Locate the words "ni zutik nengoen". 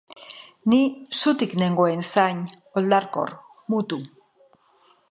0.71-2.01